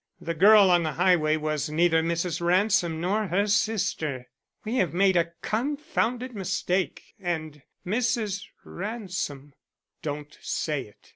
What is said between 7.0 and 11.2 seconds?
and Mrs. Ransom" "Don't say it.